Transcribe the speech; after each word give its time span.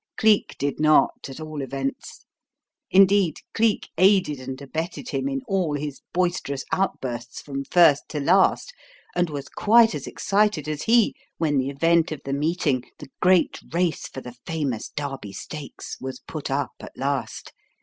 Cleek 0.17 0.55
did 0.57 0.79
not, 0.79 1.29
at 1.29 1.39
all 1.39 1.61
events. 1.61 2.25
Indeed, 2.89 3.35
Cleek 3.53 3.89
aided 3.99 4.39
and 4.39 4.59
abetted 4.59 5.09
him 5.09 5.29
in 5.29 5.41
all 5.47 5.75
his 5.75 6.01
boisterous 6.11 6.65
outbursts 6.73 7.39
from 7.39 7.65
first 7.65 8.05
to 8.09 8.19
last; 8.19 8.73
and 9.15 9.29
was 9.29 9.47
quite 9.47 9.93
as 9.93 10.07
excited 10.07 10.67
as 10.67 10.81
he 10.81 11.13
when 11.37 11.59
the 11.59 11.69
event 11.69 12.11
of 12.11 12.19
the 12.25 12.33
meeting 12.33 12.83
the 12.97 13.11
great 13.21 13.59
race 13.71 14.07
for 14.07 14.21
the 14.21 14.33
famous 14.47 14.89
Derby 14.89 15.33
Stakes 15.33 15.97
was 16.01 16.19
put 16.27 16.49
up 16.49 16.71
at 16.79 16.97
last. 16.97 17.53